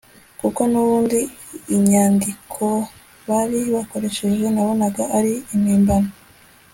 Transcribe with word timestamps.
kuko 0.41 0.61
nubundi 0.71 1.19
inyandikobari 1.75 3.59
bakoresheje 3.75 4.45
nabonaga 4.55 5.03
ari 5.17 5.33
impimbano 5.55 6.11